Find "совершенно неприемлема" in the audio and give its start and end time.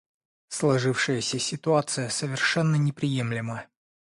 2.09-3.67